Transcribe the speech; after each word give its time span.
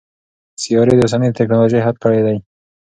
سیارې 0.61 0.93
د 0.97 1.01
اوسني 1.03 1.29
ټکنالوژۍ 1.37 1.79
حد 1.85 1.95
کې 2.03 2.21
دي. 2.25 2.37